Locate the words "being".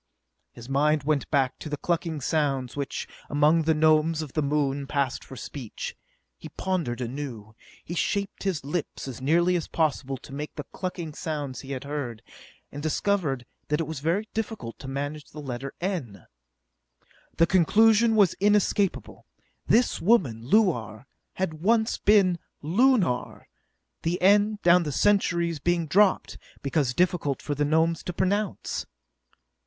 25.59-25.85